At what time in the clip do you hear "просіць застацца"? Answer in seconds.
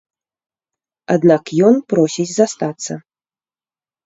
1.93-2.93